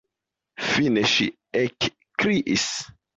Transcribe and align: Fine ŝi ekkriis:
Fine 0.69 1.03
ŝi 1.11 1.27
ekkriis: 1.61 2.65